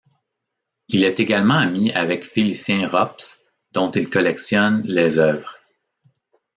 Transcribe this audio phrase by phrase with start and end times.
[0.87, 5.57] Il est également ami avec Félicien Rops, dont il collectionne les œuvres.